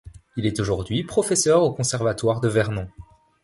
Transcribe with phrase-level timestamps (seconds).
[0.35, 2.87] Il est aujourd'hui professeur au Conservatoire de Vernon.